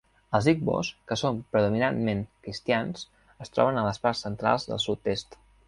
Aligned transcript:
Els 0.37 0.45
igbos, 0.51 0.87
que 1.11 1.17
són 1.21 1.37
predominantment 1.57 2.25
cristians, 2.47 3.05
es 3.47 3.55
troben 3.59 3.81
a 3.83 3.87
les 3.91 4.05
parts 4.07 4.25
centrals 4.29 4.69
del 4.73 4.85
sud-est. 4.91 5.41